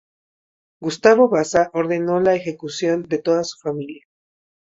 [0.79, 4.07] Gustavo Vasa ordenó la ejecución de toda su familia.